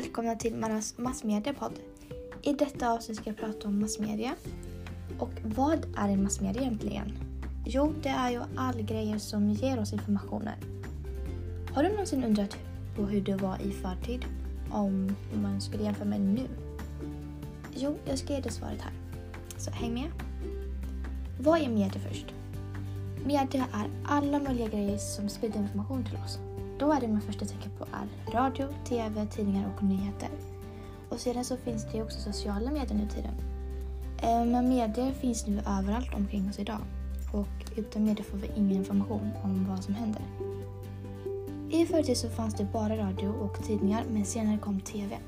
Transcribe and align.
välkomna 0.00 0.36
till 0.36 0.56
Maras 0.56 0.98
massmediepodd. 0.98 1.72
I 2.42 2.52
detta 2.52 2.92
avsnitt 2.92 3.16
ska 3.16 3.30
jag 3.30 3.36
prata 3.36 3.68
om 3.68 3.80
massmedia. 3.80 4.34
Och 5.18 5.30
vad 5.42 5.86
är 5.96 6.08
en 6.08 6.22
massmedia 6.22 6.62
egentligen? 6.62 7.12
Jo, 7.66 7.94
det 8.02 8.08
är 8.08 8.30
ju 8.30 8.40
all 8.56 8.82
grejer 8.82 9.18
som 9.18 9.50
ger 9.50 9.80
oss 9.80 9.92
informationen. 9.92 10.54
Har 11.74 11.82
du 11.82 11.88
någonsin 11.88 12.24
undrat 12.24 12.56
på 12.96 13.02
hur 13.02 13.20
det 13.20 13.36
var 13.36 13.62
i 13.62 13.72
förtid? 13.72 14.24
Om 14.70 15.16
man 15.42 15.60
skulle 15.60 15.84
jämföra 15.84 16.08
med 16.08 16.20
nu? 16.20 16.48
Jo, 17.74 17.96
jag 18.04 18.18
ska 18.18 18.32
ge 18.32 18.40
dig 18.40 18.52
svaret 18.52 18.80
här. 18.80 18.92
Så 19.56 19.70
häng 19.70 19.94
med. 19.94 20.10
Vad 21.40 21.60
är 21.60 21.68
media 21.68 22.00
först? 22.08 22.26
Media 23.24 23.66
är 23.72 23.90
alla 24.04 24.38
möjliga 24.38 24.68
grejer 24.68 24.98
som 24.98 25.28
sprider 25.28 25.58
information 25.58 26.04
till 26.04 26.16
oss. 26.16 26.38
Då 26.80 26.92
är 26.92 27.00
det 27.00 27.08
man 27.08 27.20
först 27.20 27.38
tänker 27.38 27.70
på 27.78 27.86
är 27.92 28.32
radio, 28.32 28.68
tv, 28.84 29.26
tidningar 29.26 29.72
och 29.76 29.82
nyheter. 29.82 30.28
Och 31.08 31.20
sedan 31.20 31.44
så 31.44 31.56
finns 31.56 31.86
det 31.92 32.02
också 32.02 32.20
sociala 32.20 32.70
medier 32.70 32.94
nu 32.94 33.08
tiden. 33.08 33.34
Eh, 34.22 34.52
men 34.52 34.68
medier 34.68 35.12
finns 35.12 35.46
nu 35.46 35.62
överallt 35.66 36.14
omkring 36.14 36.48
oss 36.48 36.58
idag. 36.58 36.80
Och 37.32 37.76
utan 37.76 38.04
medier 38.04 38.24
får 38.24 38.38
vi 38.38 38.50
ingen 38.56 38.76
information 38.76 39.30
om 39.42 39.66
vad 39.68 39.84
som 39.84 39.94
händer. 39.94 40.22
I 41.70 41.86
förtid 41.86 42.16
så 42.16 42.28
fanns 42.28 42.54
det 42.54 42.64
bara 42.72 42.96
radio 42.96 43.28
och 43.28 43.64
tidningar 43.64 44.04
men 44.12 44.24
senare 44.24 44.58
kom 44.58 44.80
tv. 44.80 45.18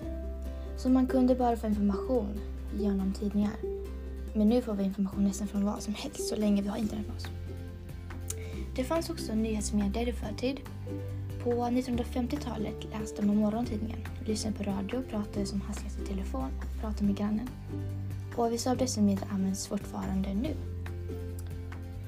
Så 0.77 0.89
man 0.89 1.07
kunde 1.07 1.35
bara 1.35 1.57
få 1.57 1.67
information 1.67 2.41
genom 2.79 3.13
tidningar. 3.13 3.57
Men 4.35 4.49
nu 4.49 4.63
får 4.63 4.75
vi 4.75 4.85
information 4.85 5.25
nästan 5.25 5.49
från 5.49 5.65
vad 5.65 5.83
som 5.83 5.95
helst 5.95 6.29
så 6.29 6.37
länge 6.37 6.63
vi 6.63 6.69
har 6.69 6.77
internet 6.77 7.07
med 7.07 7.17
oss. 7.17 7.27
Det 8.77 8.85
fanns 8.85 9.11
också 9.11 9.35
nyhetsmedier 9.35 10.09
i 10.09 10.13
förtid. 10.13 10.61
På 11.45 11.51
1950-talet 11.51 12.85
läste 12.93 13.27
man 13.27 13.37
morgontidningen, 13.37 13.99
lyssnade 14.27 14.57
på 14.57 14.63
radio, 14.63 15.03
pratade 15.11 15.47
som 15.47 15.61
hastigast 15.61 16.01
i 16.01 16.07
telefon 16.07 16.51
och 16.59 16.81
pratade 16.81 17.05
med 17.05 17.17
grannen. 17.17 17.49
Och 18.37 18.53
vissa 18.53 18.71
av 18.71 18.77
dessa 18.77 19.01
medier 19.01 19.29
används 19.33 19.67
fortfarande 19.67 20.35
nu. 20.35 20.57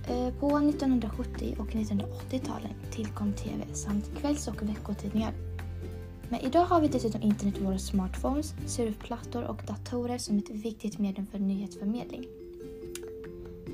Eh, 0.09 0.35
på 0.35 0.59
1970 0.59 1.57
och 1.59 1.67
1980-talen 1.67 2.71
tillkom 2.91 3.33
TV 3.33 3.65
samt 3.73 4.19
kvälls 4.21 4.49
och 4.49 4.63
veckotidningar. 4.63 5.33
Men 6.29 6.41
idag 6.41 6.65
har 6.65 6.81
vi 6.81 6.89
dessutom 6.89 7.23
internet 7.23 7.59
i 7.59 7.65
våra 7.65 7.79
smartphones, 7.79 8.55
surfplattor 8.67 9.45
och 9.45 9.63
datorer 9.67 10.19
som 10.19 10.39
ett 10.39 10.51
viktigt 10.51 10.99
medium 10.99 11.27
för 11.27 11.39
nyhetsförmedling. 11.39 12.27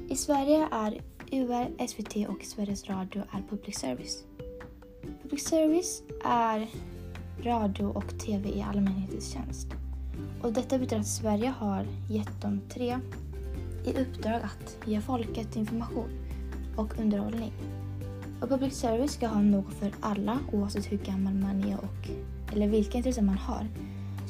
I 0.09 0.17
Sverige 0.17 0.69
är 0.71 1.01
UR, 1.33 1.87
SVT 1.87 2.29
och 2.29 2.45
Sveriges 2.45 2.89
Radio 2.89 3.23
är 3.33 3.43
public 3.51 3.79
service. 3.79 4.25
Public 5.31 5.49
service 5.49 6.03
är 6.25 6.69
radio 7.43 7.85
och 7.85 8.19
TV 8.19 8.49
i 8.49 8.63
allmänhetens 8.63 9.33
tjänst. 9.33 9.67
Och 10.43 10.53
detta 10.53 10.79
betyder 10.79 11.01
att 11.01 11.07
Sverige 11.07 11.55
har 11.59 11.87
gett 12.09 12.43
de 12.43 12.61
tre 12.69 12.99
i 13.85 13.91
uppdrag 13.91 14.41
att 14.43 14.89
ge 14.89 15.01
folket 15.01 15.57
information 15.57 16.11
och 16.77 16.99
underhållning. 16.99 17.53
Och 18.41 18.49
public 18.49 18.75
service 18.75 19.13
ska 19.13 19.27
ha 19.27 19.41
något 19.41 19.75
för 19.75 19.93
alla 20.01 20.39
oavsett 20.53 20.93
hur 20.93 20.99
gammal 20.99 21.35
man 21.35 21.65
är 21.65 21.77
och 21.77 22.11
eller 22.53 22.69
vilka 22.69 22.99
intressen 22.99 23.27
man 23.27 23.39
har. 23.39 23.67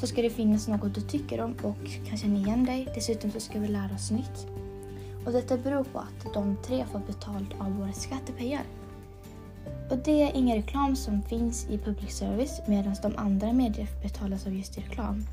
Så 0.00 0.06
ska 0.06 0.22
det 0.22 0.30
finnas 0.30 0.68
något 0.68 0.94
du 0.94 1.00
tycker 1.00 1.40
om 1.40 1.54
och 1.62 2.08
kan 2.08 2.18
känna 2.18 2.38
igen 2.38 2.64
dig. 2.64 2.88
Dessutom 2.94 3.30
så 3.30 3.40
ska 3.40 3.58
vi 3.58 3.68
lära 3.68 3.94
oss 3.94 4.10
nytt. 4.10 4.46
Och 5.26 5.32
detta 5.32 5.56
beror 5.56 5.84
på 5.84 5.98
att 5.98 6.34
de 6.34 6.56
tre 6.66 6.84
får 6.92 6.98
betalt 6.98 7.50
av 7.60 7.76
våra 7.76 7.92
skattepengar. 7.92 8.62
Och 9.90 9.98
det 9.98 10.22
är 10.22 10.36
ingen 10.36 10.56
reklam 10.56 10.96
som 10.96 11.22
finns 11.22 11.66
i 11.70 11.78
public 11.78 12.10
service 12.10 12.60
medan 12.66 12.96
de 13.02 13.16
andra 13.16 13.52
medierna 13.52 13.90
betalas 14.02 14.46
av 14.46 14.54
just 14.54 14.78
reklam. 14.78 15.26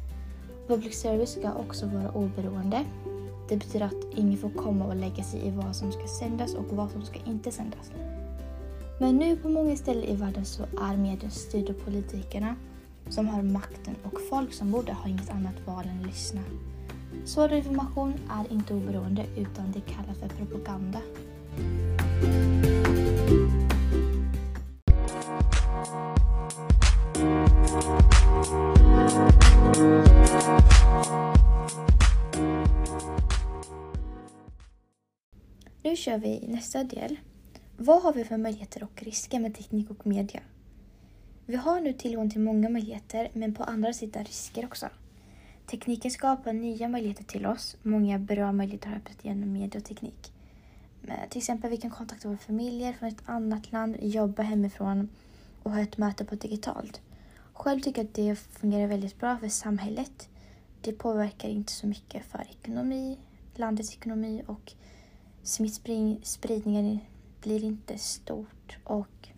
Public 0.67 1.01
service 1.01 1.29
ska 1.29 1.53
också 1.53 1.85
vara 1.85 2.11
oberoende. 2.11 2.85
Det 3.49 3.57
betyder 3.57 3.85
att 3.85 4.15
ingen 4.15 4.37
får 4.37 4.49
komma 4.49 4.85
och 4.85 4.95
lägga 4.95 5.23
sig 5.23 5.47
i 5.47 5.51
vad 5.51 5.75
som 5.75 5.91
ska 5.91 6.07
sändas 6.07 6.53
och 6.53 6.65
vad 6.69 6.91
som 6.91 7.01
ska 7.01 7.19
inte 7.25 7.51
sändas. 7.51 7.91
Men 8.99 9.15
nu 9.15 9.37
på 9.37 9.49
många 9.49 9.75
ställen 9.75 10.03
i 10.03 10.15
världen 10.15 10.45
så 10.45 10.63
är 10.63 10.97
medierna 10.97 11.31
styrda 11.31 11.73
av 11.73 11.77
politikerna 11.77 12.55
som 13.09 13.27
har 13.27 13.41
makten 13.41 13.95
och 14.03 14.21
folk 14.29 14.53
som 14.53 14.71
borde 14.71 14.93
ha 14.93 15.09
inget 15.09 15.29
annat 15.29 15.55
val 15.65 15.85
än 15.85 15.99
att 15.99 16.05
lyssna. 16.05 16.41
Sådan 17.25 17.57
information 17.57 18.13
är 18.29 18.53
inte 18.53 18.73
oberoende 18.73 19.25
utan 19.35 19.71
det 19.71 19.81
kallas 19.81 20.17
för 20.17 20.45
propaganda. 20.45 20.99
Kör 35.97 36.17
vi 36.17 36.47
nästa 36.47 36.83
del. 36.83 37.17
Vad 37.77 38.01
har 38.01 38.13
vi 38.13 38.23
för 38.23 38.37
möjligheter 38.37 38.83
och 38.83 39.03
risker 39.03 39.39
med 39.39 39.55
teknik 39.55 39.89
och 39.89 40.07
media? 40.07 40.41
Vi 41.45 41.55
har 41.55 41.81
nu 41.81 41.93
tillgång 41.93 42.29
till 42.29 42.41
många 42.41 42.69
möjligheter 42.69 43.29
men 43.33 43.53
på 43.53 43.63
andra 43.63 43.93
sidan 43.93 44.23
risker 44.23 44.65
också. 44.65 44.89
Tekniken 45.65 46.11
skapar 46.11 46.53
nya 46.53 46.87
möjligheter 46.87 47.23
till 47.23 47.45
oss. 47.45 47.77
Många 47.83 48.19
bra 48.19 48.51
möjligheter 48.51 48.89
har 48.89 48.95
öppnat 48.95 49.25
genom 49.25 49.53
media 49.53 49.79
och 49.79 49.85
teknik. 49.85 50.31
Till 51.29 51.37
exempel 51.37 51.69
vi 51.69 51.77
kan 51.77 51.91
kontakta 51.91 52.27
våra 52.27 52.37
familjer 52.37 52.93
från 52.93 53.09
ett 53.09 53.23
annat 53.25 53.71
land, 53.71 53.97
jobba 54.01 54.43
hemifrån 54.43 55.09
och 55.63 55.71
ha 55.71 55.79
ett 55.81 55.97
möte 55.97 56.25
på 56.25 56.35
digitalt. 56.35 57.01
Själv 57.53 57.79
tycker 57.79 58.01
jag 58.01 58.07
att 58.07 58.15
det 58.15 58.35
fungerar 58.35 58.87
väldigt 58.87 59.19
bra 59.19 59.37
för 59.37 59.47
samhället. 59.47 60.29
Det 60.81 60.93
påverkar 60.93 61.49
inte 61.49 61.73
så 61.73 61.87
mycket 61.87 62.25
för 62.25 62.47
ekonomi, 62.49 63.17
landets 63.55 63.93
ekonomi 63.93 64.43
och 64.47 64.73
smittspridningen 65.47 66.99
blir 67.41 67.63
inte 67.63 67.97
stort 67.97 68.77
och 68.83 69.29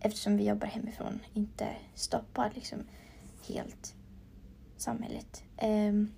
eftersom 0.00 0.36
vi 0.36 0.48
jobbar 0.48 0.66
hemifrån 0.66 1.20
inte 1.34 1.68
stoppar 1.94 2.52
liksom 2.54 2.78
helt 3.48 3.94
samhället. 4.76 5.42
Um, 5.62 6.12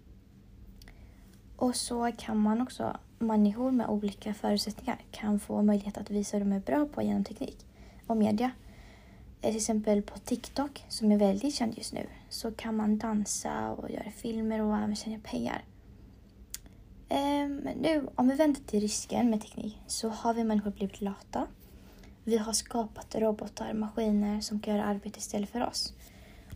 och 1.57 1.77
så 1.77 2.13
kan 2.19 2.39
man 2.39 2.61
också, 2.61 2.97
människor 3.19 3.71
med 3.71 3.89
olika 3.89 4.35
förutsättningar 4.35 5.01
kan 5.11 5.41
få 5.41 5.63
möjlighet 5.63 5.99
att 5.99 6.11
visa 6.11 6.39
vad 6.39 6.47
de 6.47 6.53
är 6.53 6.61
bra 6.61 6.87
på 6.87 7.03
genom 7.03 7.25
teknik 7.25 7.67
och 8.07 8.17
media. 8.17 8.51
Till 9.41 9.57
exempel 9.57 10.03
på 10.03 10.19
TikTok, 10.19 10.85
som 10.89 11.13
är 11.13 11.19
väldigt 11.19 11.55
känd 11.55 11.79
just 11.79 11.93
nu, 11.93 12.07
så 12.29 12.53
kan 12.53 12.77
man 12.77 12.99
dansa 12.99 13.71
och 13.71 13.91
göra 13.91 14.11
filmer 14.11 14.63
och 14.63 14.77
även 14.77 14.97
tjäna 14.97 15.19
pengar. 15.19 15.65
Ehm, 17.49 17.57
nu, 17.57 18.09
om 18.15 18.29
vi 18.29 18.35
vänder 18.35 18.61
till 18.61 18.81
risken 18.81 19.31
med 19.31 19.41
teknik 19.41 19.79
så 19.87 20.09
har 20.09 20.35
vi 20.35 20.45
människor 20.45 20.71
blivit 20.71 21.01
lata. 21.01 21.47
Vi 22.25 22.37
har 22.37 22.53
skapat 22.53 23.15
robotar, 23.15 23.73
maskiner 23.73 24.41
som 24.41 24.61
kan 24.61 24.75
göra 24.75 24.87
arbete 24.87 25.19
istället 25.19 25.51
för 25.51 25.67
oss. 25.67 25.93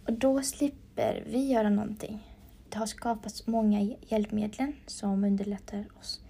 Och 0.06 0.12
då 0.12 0.42
slipper 0.42 1.24
vi 1.26 1.52
göra 1.52 1.70
någonting. 1.70 2.26
Det 2.68 2.78
har 2.78 2.86
skapats 2.86 3.46
många 3.46 3.96
hjälpmedel 4.00 4.72
som 4.86 5.24
underlättar 5.24 5.86
oss. 6.00 6.20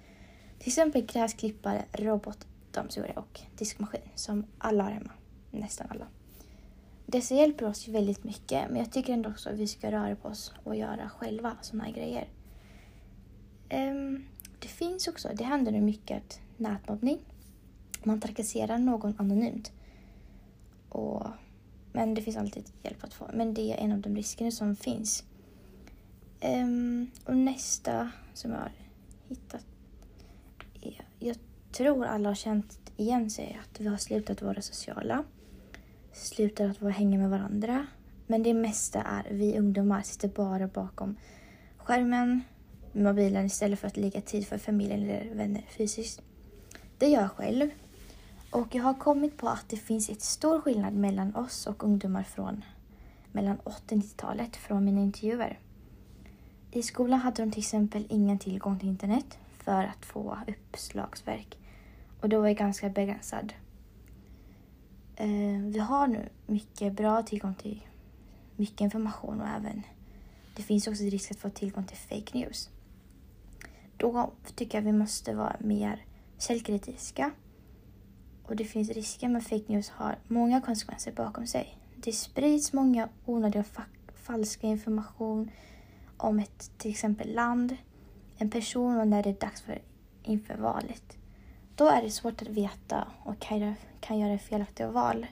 Till 0.58 0.68
exempel 0.68 1.02
gräsklippare, 1.02 1.84
robotdammsugare 1.92 3.12
och 3.12 3.40
diskmaskin 3.58 4.08
som 4.14 4.46
alla 4.58 4.84
har 4.84 4.90
hemma. 4.90 5.12
Nästan 5.50 5.86
alla. 5.90 6.06
Dessa 7.06 7.34
hjälper 7.34 7.66
oss 7.66 7.88
väldigt 7.88 8.24
mycket 8.24 8.70
men 8.70 8.78
jag 8.78 8.92
tycker 8.92 9.12
ändå 9.12 9.30
också 9.30 9.50
att 9.50 9.56
vi 9.56 9.66
ska 9.66 9.92
röra 9.92 10.16
på 10.16 10.28
oss 10.28 10.54
och 10.64 10.76
göra 10.76 11.08
själva 11.08 11.56
sådana 11.60 11.84
här 11.84 11.92
grejer. 11.92 12.28
Um, 13.70 14.24
det 14.62 14.68
finns 14.68 15.08
också, 15.08 15.28
det 15.34 15.44
händer 15.44 15.72
nu 15.72 15.80
mycket 15.80 16.40
nätmobbning. 16.56 17.18
Man 18.04 18.20
trakasserar 18.20 18.78
någon 18.78 19.14
anonymt. 19.18 19.72
Och, 20.88 21.26
men 21.92 22.14
det 22.14 22.22
finns 22.22 22.36
alltid 22.36 22.64
hjälp 22.82 23.04
att 23.04 23.14
få. 23.14 23.30
Men 23.34 23.54
det 23.54 23.72
är 23.72 23.76
en 23.76 23.92
av 23.92 24.00
de 24.00 24.16
riskerna 24.16 24.50
som 24.50 24.76
finns. 24.76 25.24
Um, 26.44 27.10
och 27.24 27.36
nästa 27.36 28.10
som 28.34 28.50
jag 28.50 28.58
har 28.58 28.72
hittat 29.28 29.66
är, 30.80 31.04
jag 31.18 31.36
tror 31.72 32.04
alla 32.04 32.28
har 32.28 32.34
känt 32.34 32.92
igen 32.96 33.30
sig 33.30 33.60
att 33.62 33.80
vi 33.80 33.86
har 33.86 33.96
slutat 33.96 34.42
vara 34.42 34.62
sociala. 34.62 35.24
Slutat 36.12 36.70
att 36.70 36.82
vara 36.82 36.92
hänga 36.92 37.18
med 37.18 37.30
varandra. 37.30 37.86
Men 38.26 38.42
det 38.42 38.54
mesta 38.54 39.02
är 39.02 39.26
vi 39.30 39.58
ungdomar 39.58 40.02
sitter 40.02 40.28
bara 40.28 40.66
bakom 40.66 41.16
skärmen 41.76 42.40
mobilen 42.92 43.46
istället 43.46 43.78
för 43.78 43.86
att 43.86 43.96
lägga 43.96 44.20
tid 44.20 44.46
för 44.46 44.58
familjen 44.58 45.02
eller 45.02 45.34
vänner 45.34 45.64
fysiskt. 45.78 46.22
Det 46.98 47.08
gör 47.08 47.20
jag 47.20 47.30
själv. 47.30 47.70
Och 48.50 48.74
jag 48.74 48.82
har 48.82 48.94
kommit 48.94 49.36
på 49.36 49.48
att 49.48 49.68
det 49.68 49.76
finns 49.76 50.10
ett 50.10 50.22
stor 50.22 50.60
skillnad 50.60 50.94
mellan 50.94 51.36
oss 51.36 51.66
och 51.66 51.84
ungdomar 51.84 52.22
från 52.22 52.64
mellan 53.32 53.58
80 53.64 53.94
och 53.94 54.00
90-talet 54.00 54.56
från 54.56 54.84
mina 54.84 55.00
intervjuer. 55.00 55.58
I 56.70 56.82
skolan 56.82 57.20
hade 57.20 57.42
de 57.42 57.50
till 57.50 57.60
exempel 57.60 58.06
ingen 58.08 58.38
tillgång 58.38 58.78
till 58.78 58.88
internet 58.88 59.38
för 59.58 59.84
att 59.84 60.06
få 60.06 60.38
uppslagsverk 60.48 61.58
och 62.20 62.28
då 62.28 62.40
var 62.40 62.46
jag 62.46 62.56
ganska 62.56 62.88
begränsad. 62.88 63.52
Eh, 65.16 65.60
vi 65.62 65.78
har 65.78 66.06
nu 66.06 66.28
mycket 66.46 66.92
bra 66.92 67.22
tillgång 67.22 67.54
till 67.54 67.86
mycket 68.56 68.80
information 68.80 69.40
och 69.40 69.48
även 69.48 69.82
det 70.56 70.62
finns 70.62 70.86
också 70.86 71.02
risk 71.02 71.30
att 71.30 71.38
få 71.38 71.50
tillgång 71.50 71.84
till 71.84 71.96
fake 71.96 72.38
news. 72.38 72.70
Då 74.02 74.30
tycker 74.54 74.78
jag 74.78 74.82
vi 74.82 74.92
måste 74.92 75.34
vara 75.34 75.56
mer 75.58 76.04
källkritiska. 76.38 77.30
Och 78.42 78.56
det 78.56 78.64
finns 78.64 78.90
risker 78.90 79.28
med 79.28 79.42
fake 79.42 79.64
news 79.66 79.90
har 79.90 80.18
många 80.28 80.60
konsekvenser 80.60 81.12
bakom 81.12 81.46
sig. 81.46 81.78
Det 81.96 82.12
sprids 82.12 82.72
många 82.72 83.08
onödiga 83.26 83.60
och 83.60 83.82
falska 84.14 84.66
information 84.66 85.50
om 86.16 86.38
ett 86.38 86.78
till 86.78 86.90
exempel 86.90 87.34
land, 87.34 87.76
en 88.38 88.50
person 88.50 89.00
och 89.00 89.08
när 89.08 89.22
det 89.22 89.30
är 89.30 89.40
dags 89.40 89.62
för 89.62 89.82
inför 90.22 90.56
valet. 90.56 91.16
Då 91.76 91.88
är 91.88 92.02
det 92.02 92.10
svårt 92.10 92.42
att 92.42 92.48
veta 92.48 93.08
och 93.24 93.38
kan, 93.38 93.74
kan 94.00 94.18
göra 94.18 94.38
felaktiga 94.38 94.90
val. 94.90 95.26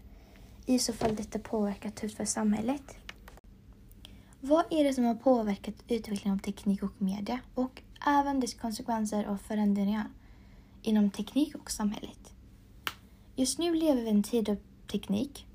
I 0.67 0.79
så 0.79 0.93
fall 0.93 1.17
detta 1.17 1.39
påverkar 1.39 1.91
tufft 1.91 2.17
för 2.17 2.25
samhället. 2.25 2.97
Vad 4.41 4.65
är 4.71 4.85
det 4.85 4.95
som 4.95 5.05
har 5.05 5.15
påverkat 5.15 5.75
utvecklingen 5.89 6.39
av 6.39 6.43
teknik 6.43 6.83
och 6.83 7.03
media 7.03 7.39
och 7.55 7.83
även 8.07 8.41
dess 8.41 8.55
konsekvenser 8.55 9.29
och 9.29 9.41
förändringar 9.41 10.07
inom 10.83 11.11
teknik 11.11 11.55
och 11.55 11.71
samhället? 11.71 12.35
Just 13.37 13.59
nu 13.59 13.75
lever 13.75 14.03
vi 14.03 14.07
i 14.07 14.11
en 14.11 14.23
tid 14.23 14.49
av 14.49 14.57
teknik. 14.93 15.47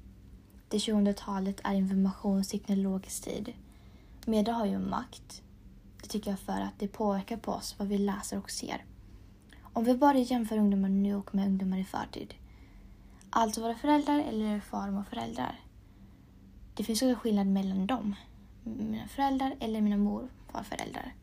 Det 0.69 0.77
2000-talet 0.77 1.61
är 1.63 1.73
informationsteknologisk 1.73 3.23
tid. 3.23 3.53
Media 4.25 4.53
har 4.53 4.65
ju 4.65 4.79
makt. 4.79 5.41
Det 6.01 6.07
tycker 6.07 6.29
jag 6.31 6.39
för 6.39 6.61
att 6.61 6.79
det 6.79 6.87
påverkar 6.87 7.37
på 7.37 7.51
oss 7.51 7.75
vad 7.79 7.87
vi 7.87 7.97
läser 7.97 8.37
och 8.37 8.51
ser. 8.51 8.85
Om 9.61 9.83
vi 9.83 9.97
bara 9.97 10.17
jämför 10.17 10.57
ungdomar 10.57 10.89
nu 10.89 11.15
och 11.15 11.35
med 11.35 11.47
ungdomar 11.47 11.77
i 11.77 11.83
förtid. 11.83 12.33
Alltså 13.29 13.61
våra 13.61 13.75
föräldrar 13.75 14.19
eller 14.19 14.59
far 14.59 14.99
och 14.99 15.07
föräldrar. 15.07 15.59
Det 16.75 16.83
finns 16.83 17.01
också 17.01 17.15
skillnad 17.15 17.47
mellan 17.47 17.87
dem. 17.87 18.15
Mina 18.63 19.07
föräldrar 19.07 19.55
eller 19.59 19.81
mina 19.81 19.97
mor 19.97 20.29
och 20.45 20.51
farföräldrar. 20.51 21.13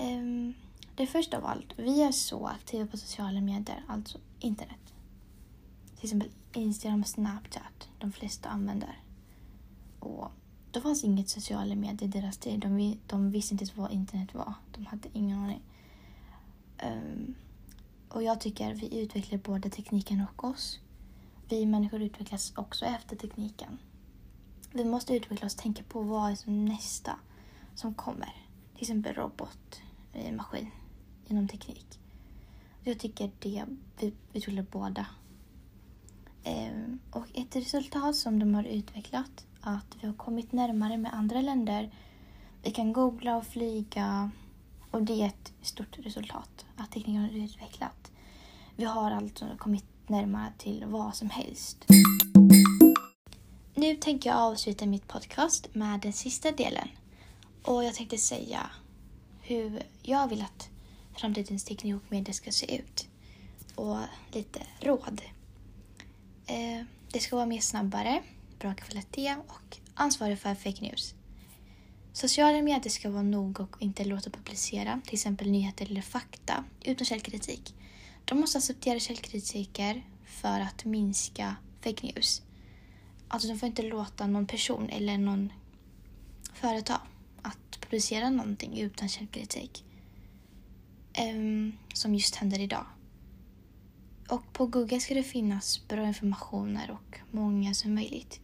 Um, 0.00 0.54
det 0.94 1.06
första 1.06 1.36
av 1.36 1.46
allt, 1.46 1.72
vi 1.76 2.02
är 2.02 2.12
så 2.12 2.46
aktiva 2.46 2.86
på 2.86 2.96
sociala 2.96 3.40
medier, 3.40 3.84
alltså 3.88 4.18
internet. 4.38 4.94
Till 5.96 6.04
exempel 6.04 6.30
Instagram 6.52 7.00
och 7.00 7.08
Snapchat, 7.08 7.88
de 7.98 8.12
flesta 8.12 8.48
använder. 8.48 9.02
Och 10.00 10.30
då 10.70 10.80
fanns 10.80 11.04
inget 11.04 11.28
sociala 11.28 11.74
medier 11.74 12.08
i 12.08 12.12
deras 12.12 12.38
tid. 12.38 12.60
De, 12.60 12.98
de 13.06 13.30
visste 13.30 13.54
inte 13.54 13.66
vad 13.74 13.92
internet 13.92 14.34
var. 14.34 14.54
De 14.72 14.86
hade 14.86 15.08
ingen 15.12 15.38
aning. 15.38 15.62
Um, 16.82 17.34
och 18.08 18.22
jag 18.22 18.40
tycker 18.40 18.74
vi 18.74 19.00
utvecklar 19.00 19.38
både 19.38 19.70
tekniken 19.70 20.26
och 20.32 20.44
oss. 20.44 20.80
Vi 21.48 21.66
människor 21.66 22.02
utvecklas 22.02 22.52
också 22.56 22.84
efter 22.84 23.16
tekniken. 23.16 23.78
Vi 24.72 24.84
måste 24.84 25.16
utveckla 25.16 25.46
oss 25.46 25.54
och 25.54 25.60
tänka 25.60 25.82
på 25.82 26.02
vad 26.02 26.30
är 26.30 26.34
som 26.34 26.64
nästa 26.64 27.18
som 27.74 27.94
kommer. 27.94 28.34
Till 28.74 28.82
exempel 28.82 29.14
robot, 29.14 29.80
maskin 30.36 30.70
inom 31.26 31.48
teknik. 31.48 31.98
Jag 32.84 32.98
tycker 32.98 33.30
det, 33.38 33.64
vi 34.32 34.40
utvecklar 34.40 34.62
båda. 34.62 35.06
Um, 36.44 36.98
och 37.10 37.26
ett 37.34 37.56
resultat 37.56 38.16
som 38.16 38.38
de 38.38 38.54
har 38.54 38.64
utvecklat 38.64 39.46
att 39.60 39.96
vi 40.00 40.06
har 40.06 40.14
kommit 40.14 40.52
närmare 40.52 40.96
med 40.96 41.14
andra 41.14 41.40
länder. 41.40 41.90
Vi 42.62 42.70
kan 42.70 42.92
googla 42.92 43.36
och 43.36 43.46
flyga 43.46 44.30
och 44.90 45.02
det 45.02 45.22
är 45.22 45.26
ett 45.26 45.52
stort 45.62 45.98
resultat 45.98 46.66
att 46.76 46.90
tekniken 46.90 47.22
har 47.22 47.44
utvecklat. 47.44 48.12
Vi 48.76 48.84
har 48.84 49.10
alltså 49.10 49.46
kommit 49.58 49.84
närmare 50.06 50.52
till 50.58 50.84
vad 50.86 51.14
som 51.14 51.30
helst. 51.30 51.84
Nu 53.74 53.96
tänker 53.96 54.30
jag 54.30 54.38
avsluta 54.38 54.86
mitt 54.86 55.08
podcast 55.08 55.74
med 55.74 56.00
den 56.00 56.12
sista 56.12 56.52
delen. 56.52 56.88
Och 57.62 57.84
jag 57.84 57.94
tänkte 57.94 58.18
säga 58.18 58.70
hur 59.48 59.82
jag 60.02 60.28
vill 60.28 60.42
att 60.42 60.70
framtidens 61.16 61.64
teknik 61.64 61.96
och 61.96 62.12
media 62.12 62.34
ska 62.34 62.52
se 62.52 62.76
ut. 62.76 63.08
Och 63.74 63.98
lite 64.32 64.60
råd. 64.80 65.22
Eh, 66.46 66.84
det 67.12 67.20
ska 67.20 67.36
vara 67.36 67.46
mer 67.46 67.60
snabbare, 67.60 68.22
bra 68.58 68.74
kvalitet 68.74 69.36
och 69.46 69.78
ansvarig 69.94 70.38
för 70.38 70.54
fake 70.54 70.82
news. 70.82 71.14
Sociala 72.12 72.62
medier 72.62 72.90
ska 72.90 73.10
vara 73.10 73.22
nog 73.22 73.60
och 73.60 73.76
inte 73.78 74.04
låta 74.04 74.30
publicera 74.30 75.00
till 75.04 75.14
exempel 75.14 75.50
nyheter 75.50 75.86
eller 75.86 76.02
fakta 76.02 76.64
utan 76.84 77.04
källkritik. 77.04 77.74
De 78.24 78.40
måste 78.40 78.58
acceptera 78.58 78.98
källkritiker 78.98 80.02
för 80.24 80.60
att 80.60 80.84
minska 80.84 81.56
fake 81.80 82.06
news. 82.06 82.42
Alltså 83.28 83.48
de 83.48 83.58
får 83.58 83.66
inte 83.66 83.82
låta 83.82 84.26
någon 84.26 84.46
person 84.46 84.88
eller 84.88 85.18
någon 85.18 85.52
företag 86.54 87.00
producera 87.88 88.20
publicera 88.20 88.30
någonting 88.30 88.80
utan 88.80 89.08
källkritik. 89.08 89.84
Um, 91.18 91.72
som 91.94 92.14
just 92.14 92.34
händer 92.34 92.60
idag. 92.60 92.86
Och 94.28 94.52
på 94.52 94.66
Google 94.66 95.00
ska 95.00 95.14
det 95.14 95.22
finnas 95.22 95.88
bra 95.88 96.06
informationer 96.06 96.90
och 96.90 97.18
många 97.30 97.74
som 97.74 97.94
möjligt. 97.94 98.40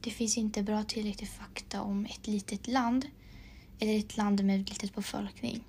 Det 0.00 0.10
finns 0.10 0.38
inte 0.38 0.62
bra 0.62 0.82
tillräcklig 0.82 1.28
fakta 1.28 1.82
om 1.82 2.06
ett 2.06 2.26
litet 2.26 2.68
land 2.68 3.06
eller 3.80 3.98
ett 3.98 4.16
land 4.16 4.44
med 4.44 4.58
litet 4.68 4.94
befolkning. 4.94 5.64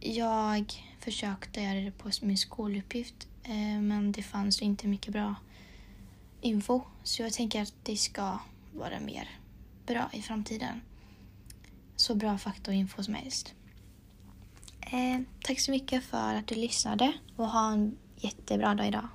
Jag 0.00 0.64
försökte 1.00 1.60
göra 1.60 1.80
det 1.80 1.90
på 1.90 2.10
min 2.22 2.36
skoluppgift 2.36 3.28
eh, 3.44 3.80
men 3.80 4.12
det 4.12 4.22
fanns 4.22 4.62
inte 4.62 4.88
mycket 4.88 5.12
bra 5.12 5.34
info. 6.40 6.80
Så 7.02 7.22
jag 7.22 7.32
tänker 7.32 7.62
att 7.62 7.74
det 7.82 7.96
ska 7.96 8.38
vara 8.72 9.00
mer 9.00 9.28
bra 9.86 10.10
i 10.12 10.22
framtiden. 10.22 10.80
Så 12.08 12.14
bra 12.14 12.38
fakta 12.38 12.70
och 12.70 12.74
info 12.74 13.02
som 13.02 13.14
helst. 13.14 13.54
Eh, 14.80 15.20
tack 15.44 15.60
så 15.60 15.70
mycket 15.70 16.04
för 16.04 16.34
att 16.34 16.46
du 16.46 16.54
lyssnade 16.54 17.12
och 17.36 17.48
ha 17.48 17.72
en 17.72 17.96
jättebra 18.16 18.74
dag 18.74 18.88
idag. 18.88 19.08